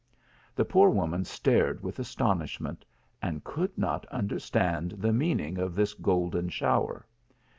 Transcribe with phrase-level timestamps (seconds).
[0.55, 2.85] The poor woman stared with astonishment,
[3.21, 7.05] and could not understand the meaning of this golden shower.